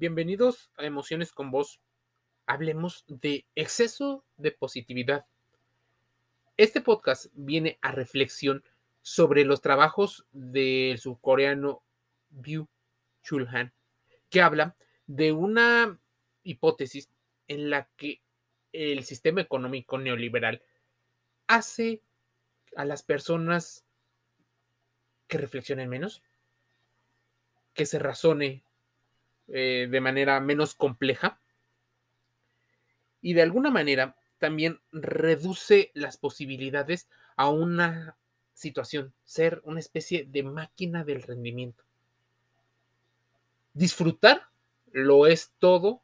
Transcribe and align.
Bienvenidos 0.00 0.70
a 0.78 0.86
Emociones 0.86 1.30
con 1.30 1.50
Vos. 1.50 1.78
Hablemos 2.46 3.04
de 3.06 3.44
exceso 3.54 4.24
de 4.38 4.50
positividad. 4.50 5.26
Este 6.56 6.80
podcast 6.80 7.26
viene 7.34 7.78
a 7.82 7.92
reflexión 7.92 8.64
sobre 9.02 9.44
los 9.44 9.60
trabajos 9.60 10.24
del 10.32 10.98
subcoreano 10.98 11.82
Byu 12.30 12.66
Chul 13.22 13.46
Han, 13.48 13.74
que 14.30 14.40
habla 14.40 14.74
de 15.06 15.32
una 15.32 16.00
hipótesis 16.44 17.10
en 17.46 17.68
la 17.68 17.86
que 17.98 18.22
el 18.72 19.04
sistema 19.04 19.42
económico 19.42 19.98
neoliberal 19.98 20.62
hace 21.46 22.00
a 22.74 22.86
las 22.86 23.02
personas 23.02 23.84
que 25.28 25.36
reflexionen 25.36 25.90
menos, 25.90 26.22
que 27.74 27.84
se 27.84 27.98
razone 27.98 28.64
eh, 29.52 29.88
de 29.90 30.00
manera 30.00 30.40
menos 30.40 30.74
compleja 30.74 31.40
y 33.20 33.34
de 33.34 33.42
alguna 33.42 33.70
manera 33.70 34.16
también 34.38 34.80
reduce 34.92 35.90
las 35.94 36.16
posibilidades 36.16 37.08
a 37.36 37.50
una 37.50 38.16
situación, 38.54 39.12
ser 39.24 39.60
una 39.64 39.80
especie 39.80 40.24
de 40.24 40.42
máquina 40.42 41.04
del 41.04 41.22
rendimiento. 41.22 41.84
Disfrutar 43.74 44.48
lo 44.92 45.26
es 45.26 45.52
todo 45.58 46.00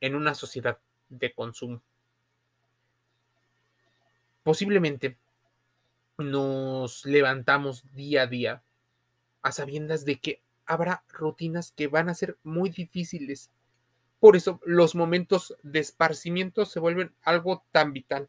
en 0.00 0.14
una 0.14 0.34
sociedad 0.34 0.78
de 1.08 1.32
consumo. 1.32 1.82
Posiblemente 4.42 5.16
nos 6.18 7.04
levantamos 7.04 7.84
día 7.94 8.22
a 8.22 8.26
día 8.26 8.62
a 9.42 9.52
sabiendas 9.52 10.04
de 10.04 10.18
que 10.18 10.42
habrá 10.68 11.02
rutinas 11.08 11.72
que 11.72 11.88
van 11.88 12.08
a 12.08 12.14
ser 12.14 12.38
muy 12.44 12.70
difíciles. 12.70 13.50
Por 14.20 14.36
eso 14.36 14.60
los 14.64 14.94
momentos 14.94 15.56
de 15.62 15.80
esparcimiento 15.80 16.66
se 16.66 16.78
vuelven 16.78 17.12
algo 17.22 17.64
tan 17.72 17.92
vital. 17.92 18.28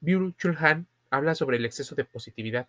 Byung 0.00 0.34
Chul 0.36 0.56
Han 0.58 0.86
habla 1.10 1.34
sobre 1.34 1.58
el 1.58 1.64
exceso 1.64 1.94
de 1.94 2.04
positividad. 2.04 2.68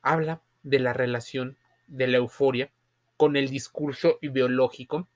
Habla 0.00 0.42
de 0.62 0.78
la 0.80 0.92
relación 0.92 1.58
de 1.86 2.06
la 2.06 2.16
euforia 2.16 2.72
con 3.16 3.36
el 3.36 3.50
discurso 3.50 4.18
ideológico 4.22 5.08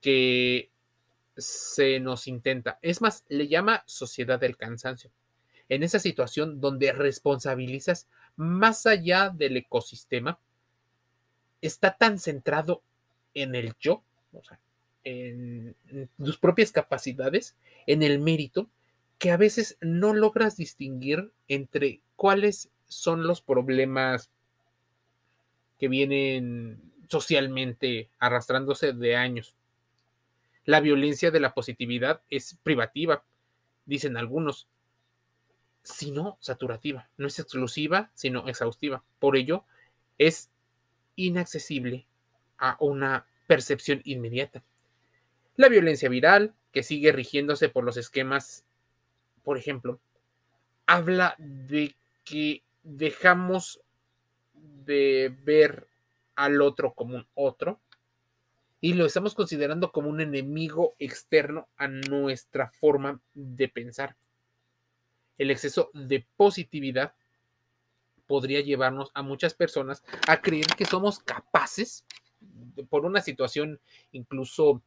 que 0.00 0.70
se 1.36 2.00
nos 2.00 2.26
intenta. 2.26 2.78
Es 2.82 3.00
más, 3.00 3.24
le 3.28 3.46
llama 3.46 3.84
sociedad 3.86 4.40
del 4.40 4.56
cansancio 4.56 5.12
en 5.68 5.82
esa 5.82 5.98
situación 5.98 6.60
donde 6.60 6.92
responsabilizas 6.92 8.08
más 8.36 8.86
allá 8.86 9.30
del 9.30 9.56
ecosistema, 9.56 10.38
está 11.60 11.96
tan 11.96 12.18
centrado 12.18 12.82
en 13.34 13.54
el 13.54 13.74
yo, 13.80 14.02
o 14.32 14.42
sea, 14.42 14.60
en, 15.04 15.74
tus 16.16 16.38
propias 16.38 16.72
capacidades, 16.72 17.56
en 17.86 18.02
el 18.02 18.18
mérito, 18.18 18.68
que 19.18 19.30
a 19.30 19.36
veces 19.36 19.76
no 19.80 20.14
logras 20.14 20.56
distinguir 20.56 21.32
entre 21.48 22.00
cuáles 22.16 22.70
son 22.86 23.26
los 23.26 23.40
problemas 23.40 24.30
que 25.78 25.88
vienen 25.88 26.80
socialmente 27.08 28.08
arrastrándose 28.18 28.92
de 28.92 29.16
años. 29.16 29.54
La 30.64 30.80
violencia 30.80 31.30
de 31.30 31.40
la 31.40 31.54
positividad 31.54 32.20
es 32.30 32.56
privativa, 32.62 33.24
dicen 33.86 34.16
algunos, 34.16 34.68
sino 35.88 36.36
saturativa. 36.40 37.08
No 37.16 37.26
es 37.26 37.38
exclusiva, 37.38 38.10
sino 38.14 38.46
exhaustiva. 38.46 39.02
Por 39.18 39.36
ello, 39.36 39.64
es 40.18 40.50
inaccesible 41.16 42.06
a 42.58 42.76
una 42.80 43.26
percepción 43.46 44.02
inmediata. 44.04 44.62
La 45.56 45.68
violencia 45.68 46.08
viral, 46.08 46.54
que 46.72 46.82
sigue 46.82 47.12
rigiéndose 47.12 47.68
por 47.68 47.84
los 47.84 47.96
esquemas, 47.96 48.64
por 49.42 49.56
ejemplo, 49.56 49.98
habla 50.86 51.34
de 51.38 51.94
que 52.24 52.62
dejamos 52.82 53.80
de 54.54 55.34
ver 55.44 55.88
al 56.36 56.60
otro 56.60 56.92
como 56.92 57.16
un 57.16 57.26
otro 57.34 57.80
y 58.80 58.92
lo 58.92 59.06
estamos 59.06 59.34
considerando 59.34 59.90
como 59.90 60.08
un 60.10 60.20
enemigo 60.20 60.94
externo 60.98 61.68
a 61.76 61.88
nuestra 61.88 62.70
forma 62.70 63.20
de 63.34 63.68
pensar 63.68 64.16
el 65.38 65.50
exceso 65.50 65.90
de 65.94 66.26
positividad 66.36 67.14
podría 68.26 68.60
llevarnos 68.60 69.10
a 69.14 69.22
muchas 69.22 69.54
personas 69.54 70.04
a 70.26 70.40
creer 70.40 70.66
que 70.76 70.84
somos 70.84 71.20
capaces, 71.20 72.04
por 72.90 73.04
una 73.04 73.20
situación 73.20 73.80
incluso 74.12 74.82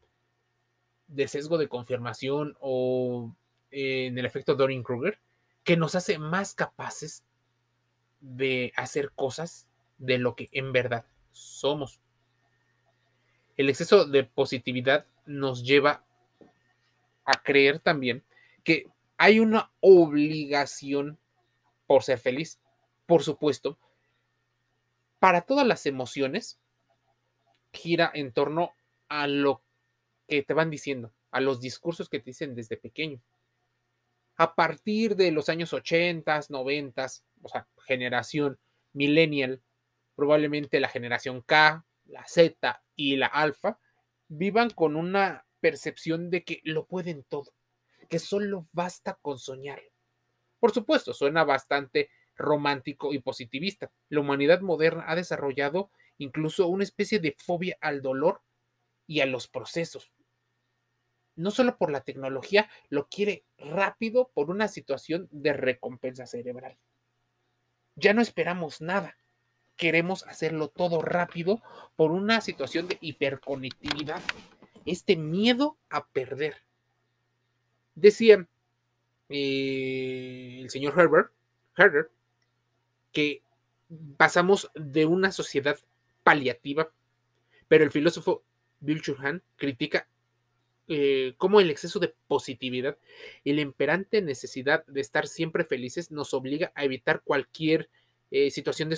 de 1.07 1.27
sesgo 1.27 1.57
de 1.57 1.67
confirmación 1.67 2.55
o 2.59 3.35
en 3.71 4.17
el 4.17 4.25
efecto 4.25 4.55
Dorin 4.55 4.83
Kruger, 4.83 5.19
que 5.63 5.75
nos 5.75 5.95
hace 5.95 6.17
más 6.17 6.53
capaces 6.53 7.23
de 8.21 8.71
hacer 8.75 9.11
cosas 9.11 9.67
de 9.97 10.17
lo 10.17 10.35
que 10.35 10.49
en 10.51 10.71
verdad 10.71 11.05
somos. 11.31 11.99
El 13.57 13.69
exceso 13.69 14.05
de 14.05 14.23
positividad 14.23 15.05
nos 15.25 15.63
lleva 15.63 16.05
a 17.25 17.43
creer 17.43 17.79
también 17.79 18.23
que 18.63 18.87
hay 19.21 19.39
una 19.39 19.71
obligación 19.81 21.19
por 21.85 22.01
ser 22.01 22.17
feliz, 22.17 22.59
por 23.05 23.21
supuesto. 23.21 23.77
Para 25.19 25.41
todas 25.41 25.67
las 25.67 25.85
emociones, 25.85 26.59
gira 27.71 28.09
en 28.15 28.33
torno 28.33 28.71
a 29.09 29.27
lo 29.27 29.61
que 30.27 30.41
te 30.41 30.55
van 30.55 30.71
diciendo, 30.71 31.13
a 31.29 31.39
los 31.39 31.61
discursos 31.61 32.09
que 32.09 32.17
te 32.17 32.31
dicen 32.31 32.55
desde 32.55 32.77
pequeño. 32.77 33.21
A 34.37 34.55
partir 34.55 35.15
de 35.15 35.29
los 35.29 35.49
años 35.49 35.71
80, 35.71 36.39
90, 36.49 37.07
o 37.43 37.47
sea, 37.47 37.67
generación 37.85 38.57
millennial, 38.91 39.61
probablemente 40.15 40.79
la 40.79 40.89
generación 40.89 41.43
K, 41.43 41.85
la 42.05 42.25
Z 42.25 42.83
y 42.95 43.17
la 43.17 43.27
alfa, 43.27 43.77
vivan 44.29 44.71
con 44.71 44.95
una 44.95 45.45
percepción 45.59 46.31
de 46.31 46.43
que 46.43 46.59
lo 46.63 46.87
pueden 46.87 47.21
todo 47.21 47.53
que 48.11 48.19
solo 48.19 48.67
basta 48.73 49.17
con 49.21 49.39
soñar. 49.39 49.81
Por 50.59 50.73
supuesto, 50.73 51.13
suena 51.13 51.45
bastante 51.45 52.09
romántico 52.35 53.13
y 53.13 53.19
positivista. 53.19 53.89
La 54.09 54.19
humanidad 54.19 54.59
moderna 54.59 55.05
ha 55.07 55.15
desarrollado 55.15 55.91
incluso 56.17 56.67
una 56.67 56.83
especie 56.83 57.19
de 57.19 57.37
fobia 57.39 57.77
al 57.79 58.01
dolor 58.01 58.41
y 59.07 59.21
a 59.21 59.25
los 59.25 59.47
procesos. 59.47 60.11
No 61.37 61.51
solo 61.51 61.77
por 61.77 61.89
la 61.89 62.01
tecnología, 62.01 62.69
lo 62.89 63.07
quiere 63.07 63.45
rápido 63.57 64.29
por 64.33 64.49
una 64.49 64.67
situación 64.67 65.29
de 65.31 65.53
recompensa 65.53 66.25
cerebral. 66.27 66.77
Ya 67.95 68.13
no 68.13 68.21
esperamos 68.21 68.81
nada. 68.81 69.15
Queremos 69.77 70.27
hacerlo 70.27 70.67
todo 70.67 71.01
rápido 71.01 71.63
por 71.95 72.11
una 72.11 72.41
situación 72.41 72.89
de 72.89 72.97
hiperconectividad. 72.99 74.21
Este 74.85 75.15
miedo 75.15 75.77
a 75.89 76.07
perder. 76.07 76.57
Decía 78.01 78.47
eh, 79.29 80.57
el 80.59 80.71
señor 80.71 80.99
Herbert, 80.99 82.09
que 83.11 83.43
pasamos 84.17 84.71
de 84.73 85.05
una 85.05 85.31
sociedad 85.31 85.77
paliativa, 86.23 86.91
pero 87.67 87.83
el 87.83 87.91
filósofo 87.91 88.43
Bill 88.79 89.03
Churhan 89.03 89.43
critica 89.55 90.07
eh, 90.87 91.35
cómo 91.37 91.59
el 91.59 91.69
exceso 91.69 91.99
de 91.99 92.15
positividad 92.27 92.97
y 93.43 93.53
la 93.53 93.61
imperante 93.61 94.23
necesidad 94.23 94.83
de 94.87 95.01
estar 95.01 95.27
siempre 95.27 95.63
felices 95.63 96.09
nos 96.09 96.33
obliga 96.33 96.71
a 96.73 96.83
evitar 96.83 97.21
cualquier 97.23 97.87
eh, 98.31 98.49
situación 98.49 98.89
de 98.89 98.97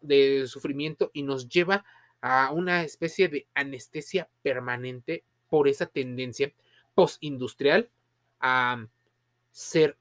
de 0.00 0.46
sufrimiento 0.48 1.12
y 1.14 1.22
nos 1.22 1.48
lleva 1.48 1.84
a 2.20 2.50
una 2.50 2.82
especie 2.82 3.28
de 3.28 3.46
anestesia 3.54 4.28
permanente 4.42 5.22
por 5.48 5.68
esa 5.68 5.86
tendencia 5.86 6.52
postindustrial 6.96 7.90
a 8.46 8.86
ser 9.50 9.96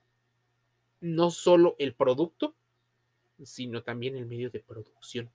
no 1.00 1.32
solo 1.32 1.78
el 1.80 1.96
producto, 1.96 2.56
sino 3.42 3.84
también 3.84 4.18
el 4.18 4.26
medio 4.26 4.50
de 4.50 4.60
producción. 4.60 5.32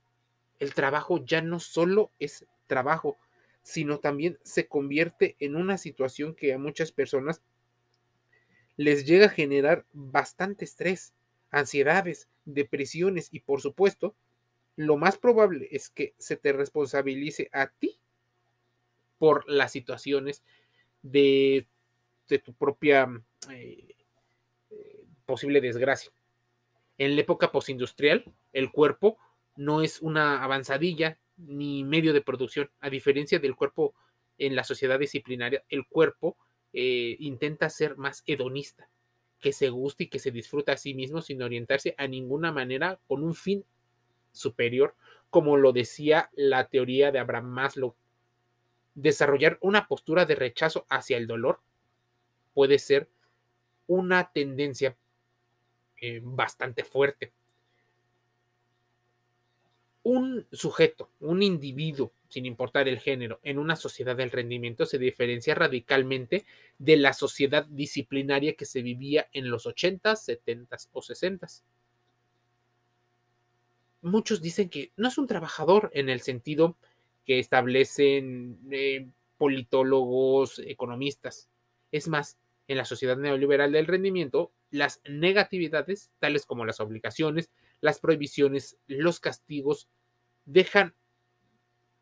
El 0.59 0.75
trabajo 0.75 1.25
ya 1.25 1.41
no 1.41 1.59
solo 1.59 2.13
es 2.19 2.45
trabajo, 2.67 3.17
sino 3.63 3.99
también 3.99 4.39
se 4.43 4.69
convierte 4.69 5.37
en 5.41 5.57
una 5.57 5.79
situación 5.79 6.35
que 6.35 6.53
a 6.53 6.59
muchas 6.59 6.93
personas 6.93 7.43
les 8.77 9.07
llega 9.07 9.27
a 9.27 9.31
generar 9.31 9.87
bastante 9.95 10.67
estrés, 10.67 11.15
ansiedades, 11.51 12.29
depresiones 12.45 13.31
y 13.33 13.41
por 13.41 13.63
supuesto, 13.63 14.15
lo 14.77 14.99
más 14.99 15.17
probable 15.17 15.69
es 15.73 15.89
que 15.89 16.15
se 16.19 16.37
te 16.37 16.53
responsabilice 16.53 17.49
a 17.53 17.69
ti 17.69 17.99
por 19.19 19.49
las 19.49 19.73
situaciones 19.73 20.43
de 21.03 21.67
de 22.29 22.39
tu 22.39 22.53
propia 22.53 23.09
eh, 23.51 23.97
eh, 24.71 25.05
posible 25.25 25.61
desgracia. 25.61 26.13
En 26.99 27.15
la 27.15 27.23
época 27.23 27.53
postindustrial, 27.53 28.25
el 28.53 28.71
cuerpo 28.71 29.19
no 29.57 29.83
es 29.83 30.01
una 30.01 30.43
avanzadilla 30.43 31.19
ni 31.37 31.85
medio 31.85 32.13
de 32.13 32.21
producción. 32.21 32.71
A 32.81 32.91
diferencia 32.91 33.39
del 33.39 33.57
cuerpo 33.57 33.95
en 34.39 34.55
la 34.57 34.65
sociedad 34.65 34.99
disciplinaria, 34.99 35.65
el 35.69 35.87
cuerpo 35.87 36.37
eh, 36.73 37.17
intenta 37.21 37.71
ser 37.71 37.97
más 37.97 38.23
hedonista, 38.27 38.89
que 39.41 39.53
se 39.53 39.69
guste 39.69 40.05
y 40.05 40.09
que 40.09 40.19
se 40.19 40.31
disfruta 40.33 40.73
a 40.73 40.77
sí 40.77 40.95
mismo 40.95 41.23
sin 41.23 41.43
orientarse 41.43 41.95
a 41.97 42.07
ninguna 42.09 42.53
manera 42.53 43.01
con 43.07 43.23
un 43.23 43.35
fin 43.35 43.65
superior, 44.33 44.95
como 45.31 45.57
lo 45.57 45.73
decía 45.73 46.31
la 46.35 46.69
teoría 46.69 47.13
de 47.13 47.21
Abraham 47.21 47.47
Maslow. 47.47 47.95
Desarrollar 48.95 49.59
una 49.61 49.87
postura 49.87 50.25
de 50.25 50.35
rechazo 50.35 50.87
hacia 50.89 51.17
el 51.17 51.29
dolor 51.29 51.61
puede 52.59 52.81
ser 52.81 53.09
una 53.87 54.33
tendencia 54.33 54.97
eh, 56.01 56.21
bastante 56.25 56.83
fuerte. 56.83 57.31
Un 60.03 60.45
sujeto, 60.51 61.09
un 61.21 61.45
individuo, 61.45 62.11
sin 62.29 62.47
importar 62.47 62.89
el 62.89 62.99
género, 62.99 63.39
en 63.45 63.61
una 63.61 63.77
sociedad 63.77 64.17
del 64.17 64.33
rendimiento 64.33 64.87
se 64.87 64.99
diferencia 64.99 65.55
radicalmente 65.55 66.47
de 66.81 66.97
la 66.97 67.13
sociedad 67.13 67.65
disciplinaria 67.65 68.55
que 68.55 68.67
se 68.67 68.83
vivía 68.83 69.29
en 69.33 69.51
los 69.51 69.65
80s, 69.65 70.41
70s 70.43 70.89
o 70.91 71.01
60s. 71.01 71.63
Muchos 74.03 74.43
dicen 74.43 74.69
que 74.69 74.91
no 74.97 75.07
es 75.07 75.17
un 75.17 75.29
trabajador 75.29 75.93
en 75.95 76.09
el 76.09 76.23
sentido 76.23 76.77
que 77.25 77.39
establecen 77.39 78.59
eh, 78.73 79.07
politólogos, 79.37 80.59
economistas. 80.59 81.49
Es 81.93 82.09
más, 82.09 82.37
en 82.69 82.77
la 82.77 82.85
sociedad 82.85 83.17
neoliberal 83.17 83.73
del 83.73 83.87
rendimiento, 83.87 84.53
las 84.71 85.01
negatividades, 85.09 86.11
tales 86.19 86.45
como 86.45 86.67
las 86.67 86.81
obligaciones, 86.81 87.51
las 87.81 87.99
prohibiciones, 87.99 88.79
los 88.87 89.21
castigos, 89.21 89.89
dejan 90.45 90.95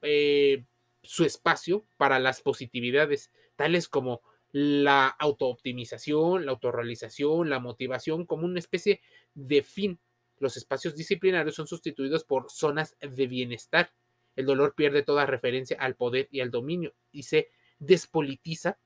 eh, 0.02 0.64
su 1.02 1.24
espacio 1.24 1.86
para 1.96 2.18
las 2.18 2.42
positividades, 2.42 3.30
tales 3.54 3.88
como 3.88 4.22
la 4.50 5.06
autooptimización, 5.06 6.46
la 6.46 6.52
autorrealización, 6.52 7.48
la 7.48 7.60
motivación, 7.60 8.26
como 8.26 8.44
una 8.44 8.58
especie 8.58 9.00
de 9.34 9.62
fin. 9.62 10.00
Los 10.38 10.56
espacios 10.56 10.96
disciplinarios 10.96 11.54
son 11.54 11.68
sustituidos 11.68 12.24
por 12.24 12.50
zonas 12.50 12.96
de 13.00 13.26
bienestar. 13.26 13.92
El 14.34 14.46
dolor 14.46 14.74
pierde 14.74 15.02
toda 15.02 15.26
referencia 15.26 15.76
al 15.78 15.94
poder 15.94 16.28
y 16.30 16.40
al 16.40 16.50
dominio 16.50 16.94
y 17.12 17.22
se 17.22 17.50
despolitiza 17.78 18.78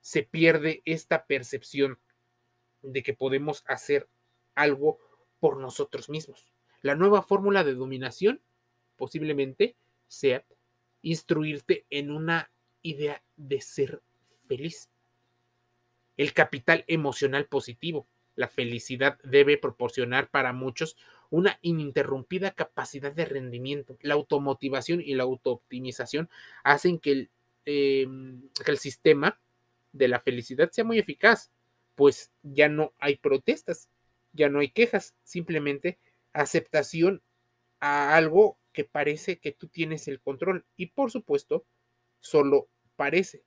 se 0.00 0.22
pierde 0.22 0.82
esta 0.84 1.26
percepción 1.26 1.98
de 2.82 3.02
que 3.02 3.14
podemos 3.14 3.64
hacer 3.66 4.08
algo 4.54 4.98
por 5.38 5.58
nosotros 5.58 6.08
mismos. 6.08 6.52
La 6.82 6.94
nueva 6.94 7.22
fórmula 7.22 7.64
de 7.64 7.74
dominación 7.74 8.40
posiblemente 8.96 9.76
sea 10.08 10.44
instruirte 11.02 11.86
en 11.90 12.10
una 12.10 12.50
idea 12.82 13.22
de 13.36 13.60
ser 13.60 14.02
feliz. 14.46 14.90
El 16.16 16.32
capital 16.32 16.84
emocional 16.86 17.46
positivo, 17.46 18.06
la 18.34 18.48
felicidad 18.48 19.18
debe 19.22 19.58
proporcionar 19.58 20.30
para 20.30 20.52
muchos 20.52 20.96
una 21.30 21.58
ininterrumpida 21.62 22.50
capacidad 22.50 23.12
de 23.12 23.24
rendimiento. 23.24 23.96
La 24.02 24.14
automotivación 24.14 25.00
y 25.00 25.14
la 25.14 25.22
autooptimización 25.22 26.28
hacen 26.64 26.98
que 26.98 27.12
el, 27.12 27.30
em, 27.64 28.48
que 28.64 28.70
el 28.70 28.78
sistema 28.78 29.38
de 29.92 30.08
la 30.08 30.20
felicidad 30.20 30.70
sea 30.70 30.84
muy 30.84 30.98
eficaz, 30.98 31.50
pues 31.94 32.32
ya 32.42 32.68
no 32.68 32.92
hay 32.98 33.16
protestas, 33.16 33.88
ya 34.32 34.48
no 34.48 34.60
hay 34.60 34.70
quejas, 34.70 35.14
simplemente 35.22 35.98
aceptación 36.32 37.22
a 37.80 38.16
algo 38.16 38.58
que 38.72 38.84
parece 38.84 39.38
que 39.38 39.52
tú 39.52 39.66
tienes 39.68 40.06
el 40.08 40.20
control 40.20 40.64
y 40.76 40.86
por 40.86 41.10
supuesto 41.10 41.64
solo 42.20 42.68
parece, 42.96 43.42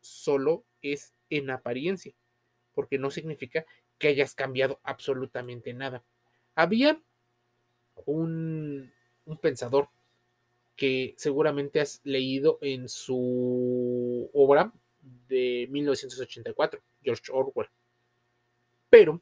solo 0.00 0.64
es 0.82 1.14
en 1.30 1.50
apariencia, 1.50 2.14
porque 2.74 2.98
no 2.98 3.10
significa 3.10 3.64
que 3.98 4.08
hayas 4.08 4.34
cambiado 4.34 4.80
absolutamente 4.84 5.74
nada. 5.74 6.04
Había 6.54 7.02
un, 8.06 8.92
un 9.24 9.38
pensador 9.38 9.88
que 10.76 11.14
seguramente 11.18 11.80
has 11.80 12.00
leído 12.04 12.58
en 12.62 12.88
su 12.88 14.30
obra 14.32 14.72
de 15.28 15.68
1984, 15.70 16.80
George 17.02 17.32
Orwell. 17.32 17.68
Pero 18.90 19.20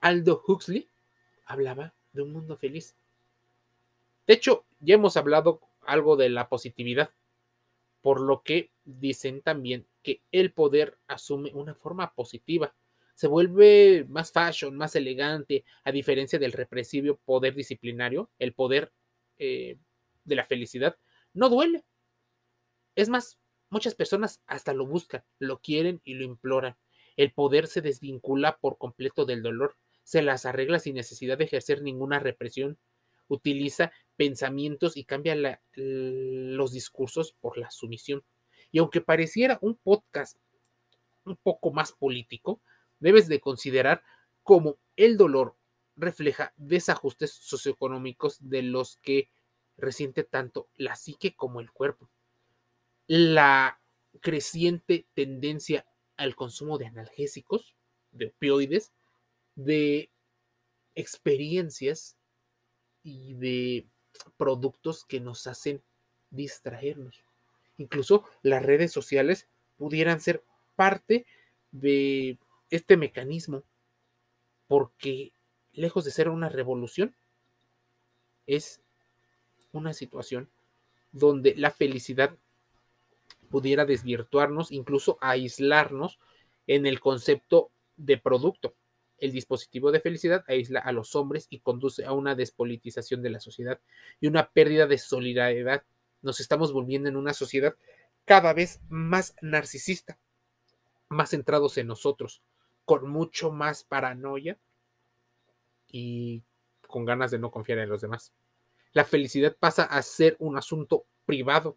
Aldo 0.00 0.42
Huxley 0.46 0.88
hablaba 1.44 1.94
de 2.12 2.22
un 2.22 2.32
mundo 2.32 2.56
feliz. 2.56 2.96
De 4.26 4.34
hecho, 4.34 4.64
ya 4.80 4.94
hemos 4.94 5.16
hablado 5.16 5.60
algo 5.82 6.16
de 6.16 6.28
la 6.28 6.48
positividad, 6.48 7.10
por 8.02 8.20
lo 8.20 8.42
que 8.42 8.70
dicen 8.84 9.42
también 9.42 9.86
que 10.02 10.22
el 10.32 10.52
poder 10.52 10.98
asume 11.06 11.50
una 11.54 11.74
forma 11.74 12.14
positiva. 12.14 12.74
Se 13.14 13.26
vuelve 13.26 14.06
más 14.08 14.30
fashion, 14.30 14.76
más 14.76 14.94
elegante, 14.94 15.64
a 15.82 15.90
diferencia 15.90 16.38
del 16.38 16.52
represivo 16.52 17.16
poder 17.24 17.54
disciplinario, 17.54 18.30
el 18.38 18.52
poder 18.52 18.92
eh, 19.38 19.76
de 20.24 20.36
la 20.36 20.44
felicidad 20.44 20.96
no 21.34 21.48
duele. 21.48 21.84
Es 22.94 23.08
más, 23.08 23.38
Muchas 23.70 23.94
personas 23.94 24.40
hasta 24.46 24.72
lo 24.72 24.86
buscan, 24.86 25.22
lo 25.38 25.60
quieren 25.60 26.00
y 26.04 26.14
lo 26.14 26.24
imploran. 26.24 26.76
El 27.16 27.32
poder 27.32 27.66
se 27.66 27.82
desvincula 27.82 28.58
por 28.58 28.78
completo 28.78 29.26
del 29.26 29.42
dolor, 29.42 29.76
se 30.04 30.22
las 30.22 30.46
arregla 30.46 30.78
sin 30.78 30.94
necesidad 30.94 31.36
de 31.36 31.44
ejercer 31.44 31.82
ninguna 31.82 32.18
represión, 32.18 32.78
utiliza 33.28 33.92
pensamientos 34.16 34.96
y 34.96 35.04
cambia 35.04 35.60
los 35.74 36.72
discursos 36.72 37.34
por 37.40 37.58
la 37.58 37.70
sumisión. 37.70 38.24
Y 38.70 38.78
aunque 38.78 39.02
pareciera 39.02 39.58
un 39.60 39.74
podcast 39.74 40.38
un 41.24 41.36
poco 41.36 41.70
más 41.70 41.92
político, 41.92 42.62
debes 43.00 43.28
de 43.28 43.40
considerar 43.40 44.02
cómo 44.42 44.78
el 44.96 45.18
dolor 45.18 45.56
refleja 45.94 46.54
desajustes 46.56 47.32
socioeconómicos 47.32 48.38
de 48.48 48.62
los 48.62 48.96
que 48.96 49.28
resiente 49.76 50.24
tanto 50.24 50.68
la 50.74 50.96
psique 50.96 51.36
como 51.36 51.60
el 51.60 51.70
cuerpo 51.70 52.08
la 53.08 53.80
creciente 54.20 55.06
tendencia 55.14 55.86
al 56.16 56.36
consumo 56.36 56.78
de 56.78 56.86
analgésicos, 56.86 57.74
de 58.12 58.26
opioides, 58.26 58.92
de 59.56 60.10
experiencias 60.94 62.16
y 63.02 63.34
de 63.34 63.86
productos 64.36 65.04
que 65.04 65.20
nos 65.20 65.46
hacen 65.46 65.82
distraernos. 66.30 67.24
Incluso 67.78 68.24
las 68.42 68.62
redes 68.62 68.92
sociales 68.92 69.48
pudieran 69.78 70.20
ser 70.20 70.42
parte 70.76 71.24
de 71.72 72.38
este 72.70 72.96
mecanismo, 72.96 73.62
porque 74.66 75.32
lejos 75.72 76.04
de 76.04 76.10
ser 76.10 76.28
una 76.28 76.48
revolución, 76.48 77.14
es 78.46 78.80
una 79.72 79.92
situación 79.92 80.50
donde 81.12 81.54
la 81.54 81.70
felicidad 81.70 82.36
pudiera 83.48 83.84
desvirtuarnos, 83.84 84.72
incluso 84.72 85.18
aislarnos 85.20 86.18
en 86.66 86.86
el 86.86 87.00
concepto 87.00 87.70
de 87.96 88.18
producto. 88.18 88.74
El 89.18 89.32
dispositivo 89.32 89.90
de 89.90 90.00
felicidad 90.00 90.44
aísla 90.46 90.80
a 90.80 90.92
los 90.92 91.16
hombres 91.16 91.48
y 91.50 91.58
conduce 91.60 92.04
a 92.04 92.12
una 92.12 92.34
despolitización 92.34 93.22
de 93.22 93.30
la 93.30 93.40
sociedad 93.40 93.80
y 94.20 94.28
una 94.28 94.50
pérdida 94.50 94.86
de 94.86 94.98
solidaridad. 94.98 95.82
Nos 96.22 96.40
estamos 96.40 96.72
volviendo 96.72 97.08
en 97.08 97.16
una 97.16 97.32
sociedad 97.32 97.74
cada 98.24 98.52
vez 98.52 98.80
más 98.88 99.34
narcisista, 99.40 100.18
más 101.08 101.30
centrados 101.30 101.78
en 101.78 101.88
nosotros, 101.88 102.42
con 102.84 103.08
mucho 103.08 103.50
más 103.50 103.82
paranoia 103.82 104.58
y 105.90 106.42
con 106.86 107.04
ganas 107.04 107.30
de 107.30 107.38
no 107.38 107.50
confiar 107.50 107.78
en 107.78 107.88
los 107.88 108.00
demás. 108.00 108.32
La 108.92 109.04
felicidad 109.04 109.56
pasa 109.58 109.84
a 109.84 110.00
ser 110.02 110.36
un 110.38 110.56
asunto 110.56 111.04
privado 111.26 111.76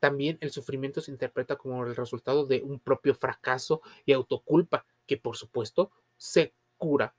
también 0.00 0.38
el 0.40 0.50
sufrimiento 0.50 1.00
se 1.00 1.10
interpreta 1.10 1.56
como 1.56 1.84
el 1.84 1.94
resultado 1.94 2.46
de 2.46 2.62
un 2.62 2.80
propio 2.80 3.14
fracaso 3.14 3.82
y 4.06 4.12
autoculpa, 4.12 4.86
que 5.06 5.18
por 5.18 5.36
supuesto 5.36 5.92
se 6.16 6.54
cura 6.76 7.14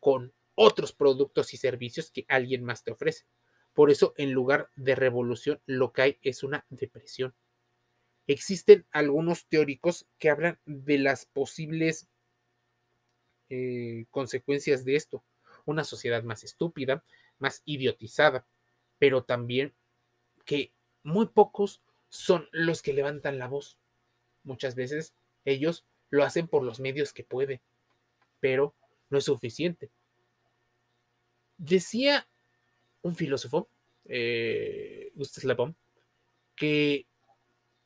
con 0.00 0.34
otros 0.56 0.92
productos 0.92 1.54
y 1.54 1.56
servicios 1.56 2.10
que 2.10 2.26
alguien 2.28 2.64
más 2.64 2.82
te 2.82 2.90
ofrece. 2.90 3.24
Por 3.72 3.90
eso, 3.90 4.14
en 4.16 4.32
lugar 4.32 4.70
de 4.76 4.94
revolución, 4.94 5.60
lo 5.66 5.92
que 5.92 6.02
hay 6.02 6.18
es 6.22 6.42
una 6.42 6.66
depresión. 6.70 7.34
Existen 8.26 8.86
algunos 8.90 9.46
teóricos 9.46 10.06
que 10.18 10.30
hablan 10.30 10.58
de 10.64 10.98
las 10.98 11.26
posibles 11.26 12.08
eh, 13.48 14.06
consecuencias 14.10 14.84
de 14.84 14.96
esto. 14.96 15.24
Una 15.64 15.84
sociedad 15.84 16.22
más 16.22 16.44
estúpida, 16.44 17.04
más 17.38 17.62
idiotizada, 17.64 18.46
pero 18.98 19.24
también 19.24 19.74
que 20.44 20.72
muy 21.02 21.26
pocos 21.26 21.82
son 22.14 22.48
los 22.52 22.80
que 22.80 22.92
levantan 22.92 23.40
la 23.40 23.48
voz. 23.48 23.76
Muchas 24.44 24.76
veces 24.76 25.14
ellos 25.44 25.84
lo 26.10 26.22
hacen 26.22 26.46
por 26.46 26.62
los 26.62 26.78
medios 26.78 27.12
que 27.12 27.24
pueden, 27.24 27.60
pero 28.38 28.72
no 29.10 29.18
es 29.18 29.24
suficiente. 29.24 29.90
Decía 31.58 32.28
un 33.02 33.16
filósofo, 33.16 33.68
eh, 34.04 35.10
Gustave 35.16 35.56
Le 35.56 35.74
que 36.54 37.06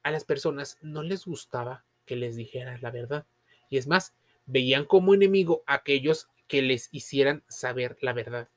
a 0.03 0.11
las 0.11 0.25
personas 0.25 0.77
no 0.83 1.03
les 1.03 1.25
gustaba 1.25 1.87
que 2.05 2.15
les 2.15 2.37
dijeran 2.37 2.83
la 2.83 2.91
verdad. 2.91 3.27
Y 3.71 3.79
es 3.79 3.87
más, 3.87 4.15
veían 4.45 4.85
como 4.85 5.15
enemigo 5.15 5.63
a 5.67 5.75
aquellos 5.75 6.29
que 6.49 6.61
les 6.61 6.91
hicieran 6.93 7.45
saber 7.49 7.97
la 8.03 8.13
verdad. 8.13 8.51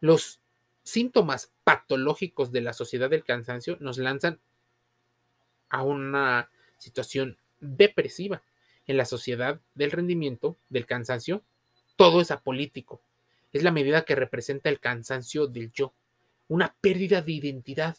Los 0.00 0.42
síntomas 0.86 1.50
patológicos 1.64 2.52
de 2.52 2.60
la 2.60 2.72
sociedad 2.72 3.10
del 3.10 3.24
cansancio 3.24 3.76
nos 3.80 3.98
lanzan 3.98 4.38
a 5.68 5.82
una 5.82 6.48
situación 6.78 7.36
depresiva. 7.60 8.42
En 8.86 8.96
la 8.96 9.04
sociedad 9.04 9.60
del 9.74 9.90
rendimiento, 9.90 10.56
del 10.68 10.86
cansancio, 10.86 11.42
todo 11.96 12.20
es 12.20 12.30
apolítico. 12.30 13.00
Es 13.52 13.64
la 13.64 13.72
medida 13.72 14.04
que 14.04 14.14
representa 14.14 14.68
el 14.68 14.78
cansancio 14.78 15.48
del 15.48 15.72
yo, 15.72 15.92
una 16.46 16.76
pérdida 16.80 17.20
de 17.20 17.32
identidad, 17.32 17.96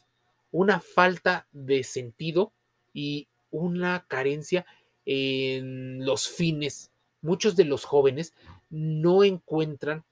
una 0.52 0.80
falta 0.80 1.46
de 1.52 1.84
sentido 1.84 2.54
y 2.94 3.28
una 3.52 4.06
carencia 4.08 4.66
en 5.06 6.06
los 6.06 6.30
fines. 6.30 6.90
Muchos 7.22 7.58
de 7.58 7.66
los 7.66 7.84
jóvenes 7.84 8.34
no 8.70 9.26
encuentran 9.26 10.06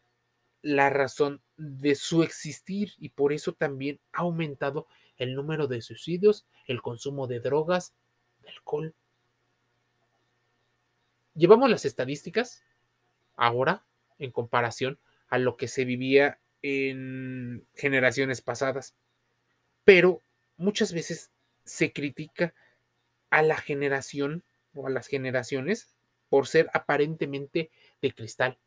la 0.62 0.90
razón 0.90 1.40
de 1.58 1.96
su 1.96 2.24
existir 2.24 2.94
y 2.98 3.10
por 3.10 3.34
eso 3.34 3.54
también 3.54 4.00
ha 4.14 4.22
aumentado 4.22 4.88
el 5.18 5.36
número 5.36 5.68
de 5.68 5.82
suicidios, 5.82 6.46
el 6.68 6.82
consumo 6.82 7.28
de 7.28 7.40
drogas, 7.40 7.94
de 8.42 8.50
alcohol. 8.50 8.94
Llevamos 11.34 11.70
las 11.70 11.86
estadísticas 11.86 12.64
ahora 13.36 13.86
en 14.20 14.32
comparación 14.32 15.00
a 15.28 15.38
lo 15.38 15.58
que 15.58 15.68
se 15.68 15.86
vivía 15.86 16.40
en 16.62 17.66
generaciones 17.76 18.42
pasadas, 18.42 18.96
pero 19.84 20.22
muchas 20.58 20.94
veces 20.94 21.32
se 21.64 21.92
critica 21.92 22.54
a 23.30 23.42
la 23.42 23.58
generación 23.58 24.44
o 24.74 24.88
a 24.88 24.90
las 24.90 25.08
generaciones 25.08 25.96
por 26.30 26.48
ser 26.48 26.70
aparentemente 26.74 27.70
de 28.02 28.14
cristal, 28.14 28.58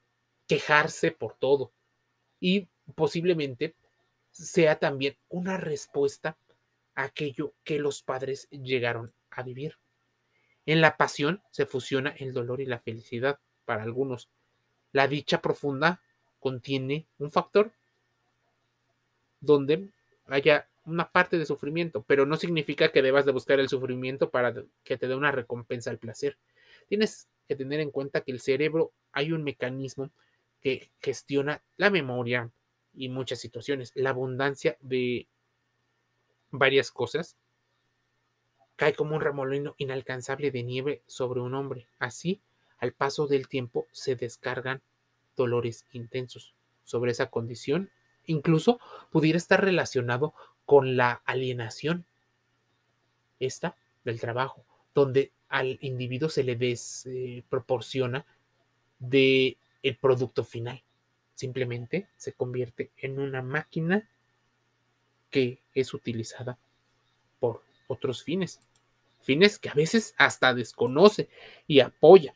quejarse 0.47 1.11
por 1.11 1.35
todo, 1.35 1.73
y 2.41 2.69
posiblemente 2.95 3.75
sea 4.31 4.79
también 4.79 5.17
una 5.29 5.57
respuesta 5.57 6.37
a 6.95 7.05
aquello 7.05 7.55
que 7.65 7.79
los 7.79 8.03
padres 8.03 8.49
llegaron 8.51 9.13
a 9.31 9.43
vivir. 9.43 9.77
En 10.67 10.81
la 10.81 10.97
pasión 10.97 11.43
se 11.51 11.67
fusiona 11.67 12.11
el 12.11 12.33
dolor 12.33 12.61
y 12.61 12.67
la 12.67 12.79
felicidad 12.79 13.39
para 13.65 13.83
algunos. 13.83 14.29
La 14.93 15.09
dicha 15.09 15.41
profunda 15.41 16.03
contiene 16.41 17.07
un 17.19 17.31
factor 17.31 17.73
donde 19.41 19.91
haya 20.27 20.69
una 20.85 21.11
parte 21.11 21.39
de 21.39 21.47
sufrimiento, 21.47 22.03
pero 22.07 22.27
no 22.27 22.37
significa 22.37 22.91
que 22.91 23.03
debas 23.03 23.27
de 23.27 23.33
buscar 23.33 23.61
el 23.61 23.69
sufrimiento 23.69 24.31
para 24.31 24.55
que 24.85 24.97
te 24.97 25.07
dé 25.09 25.15
una 25.15 25.33
recompensa 25.33 25.91
al 25.91 25.99
placer. 25.99 26.39
Tienes 26.89 27.29
que 27.47 27.57
tener 27.57 27.81
en 27.81 27.91
cuenta 27.91 28.23
que 28.23 28.33
el 28.33 28.41
cerebro 28.41 28.93
hay 29.13 29.33
un 29.33 29.45
mecanismo 29.45 30.11
que 30.61 30.91
gestiona 31.01 31.63
la 31.77 31.91
memoria 31.91 32.51
y 32.99 33.09
muchas 33.09 33.39
situaciones. 33.39 33.93
La 33.95 34.11
abundancia 34.11 34.77
de 34.81 35.29
varias 36.51 36.91
cosas 36.91 37.37
cae 38.77 38.95
como 38.95 39.15
un 39.15 39.21
remolino 39.21 39.75
inalcanzable 39.79 40.51
de 40.51 40.63
nieve 40.63 41.03
sobre 41.07 41.41
un 41.41 41.55
hombre. 41.55 41.87
Así, 41.99 42.41
al 42.79 42.93
paso 42.93 43.27
del 43.27 43.49
tiempo, 43.49 43.87
se 43.93 44.17
descargan 44.17 44.83
dolores 45.37 45.87
intensos 45.93 46.55
sobre 46.85 47.13
esa 47.13 47.31
condición. 47.31 47.91
Incluso 48.27 48.81
pudiera 49.11 49.39
estar 49.39 49.65
relacionado 49.65 50.35
con 50.65 50.97
la 50.97 51.23
alienación, 51.25 52.05
esta 53.41 53.77
del 54.05 54.21
trabajo, 54.21 54.65
donde 54.95 55.33
al 55.49 55.79
individuo 55.81 56.29
se 56.29 56.45
le 56.45 56.57
desproporciona 56.57 58.27
de 58.99 59.57
el 59.83 59.97
producto 59.97 60.45
final. 60.45 60.83
Simplemente 61.39 62.09
se 62.17 62.33
convierte 62.33 62.91
en 62.97 63.21
una 63.21 63.43
máquina 63.43 64.09
que 65.31 65.61
es 65.73 65.95
utilizada 65.95 66.59
por 67.39 67.63
otros 67.87 68.25
fines. 68.25 68.59
Fines 69.23 69.61
que 69.61 69.69
a 69.69 69.75
veces 69.75 70.17
hasta 70.19 70.53
desconoce 70.53 71.29
y 71.69 71.79
apoya. 71.79 72.35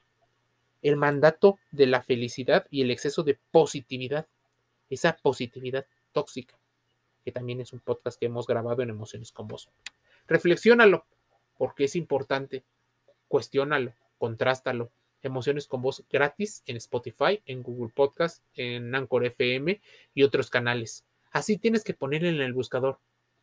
El 0.82 0.94
mandato 0.94 1.58
de 1.72 1.88
la 1.88 2.02
felicidad 2.02 2.68
y 2.70 2.82
el 2.82 2.92
exceso 2.92 3.24
de 3.24 3.36
positividad. 3.50 4.28
Esa 4.88 5.16
positividad 5.16 5.84
tóxica, 6.12 6.56
que 7.24 7.32
también 7.32 7.60
es 7.60 7.72
un 7.72 7.80
podcast 7.80 8.16
que 8.20 8.26
hemos 8.26 8.46
grabado 8.46 8.82
en 8.82 8.90
Emociones 8.90 9.32
con 9.32 9.48
Vos. 9.48 9.68
Reflexiónalo, 10.28 11.06
porque 11.58 11.86
es 11.86 11.96
importante. 11.96 12.62
Cuestiónalo, 13.26 13.94
contrástalo, 14.18 14.92
Emociones 15.22 15.66
con 15.66 15.82
Voz 15.82 16.04
gratis 16.10 16.62
en 16.66 16.76
Spotify, 16.76 17.40
en 17.46 17.62
Google 17.62 17.92
Podcast, 17.94 18.42
en 18.54 18.94
Anchor 18.94 19.24
FM 19.24 19.80
y 20.14 20.22
otros 20.22 20.50
canales. 20.50 21.04
Así 21.30 21.58
tienes 21.58 21.84
que 21.84 21.94
poner 21.94 22.24
en 22.24 22.40
el 22.40 22.52
buscador 22.52 22.98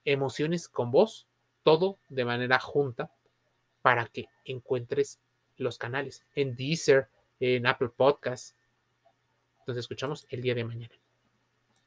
Emociones 0.05 0.67
con 0.67 0.91
Voz, 0.91 1.27
todo 1.63 1.97
de 2.09 2.25
manera 2.25 2.59
junta, 2.59 3.11
para 3.81 4.05
que 4.07 4.27
encuentres 4.45 5.19
los 5.57 5.77
canales 5.77 6.23
en 6.35 6.55
Deezer, 6.55 7.09
en 7.39 7.65
Apple 7.65 7.89
Podcast. 7.95 8.55
Nos 9.67 9.77
escuchamos 9.77 10.25
el 10.29 10.41
día 10.41 10.55
de 10.55 10.63
mañana. 10.63 10.98